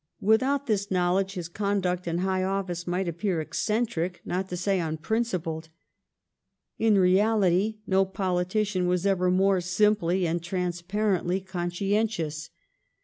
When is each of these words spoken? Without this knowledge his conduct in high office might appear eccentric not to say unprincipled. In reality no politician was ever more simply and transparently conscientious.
Without 0.21 0.65
this 0.65 0.89
knowledge 0.89 1.33
his 1.33 1.47
conduct 1.47 2.07
in 2.07 2.17
high 2.17 2.43
office 2.43 2.87
might 2.87 3.07
appear 3.07 3.39
eccentric 3.39 4.19
not 4.25 4.49
to 4.49 4.57
say 4.57 4.79
unprincipled. 4.79 5.69
In 6.79 6.97
reality 6.97 7.77
no 7.85 8.05
politician 8.05 8.87
was 8.87 9.05
ever 9.05 9.29
more 9.29 9.61
simply 9.61 10.25
and 10.25 10.41
transparently 10.41 11.39
conscientious. 11.39 12.49